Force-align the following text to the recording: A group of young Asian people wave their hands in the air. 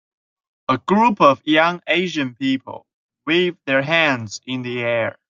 A 0.67 0.79
group 0.79 1.21
of 1.21 1.43
young 1.45 1.79
Asian 1.85 2.33
people 2.33 2.87
wave 3.27 3.55
their 3.67 3.83
hands 3.83 4.41
in 4.47 4.63
the 4.63 4.81
air. 4.81 5.19